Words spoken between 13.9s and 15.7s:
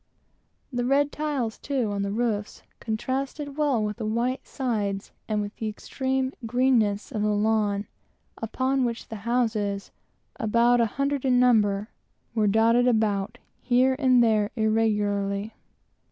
and there, irregularly.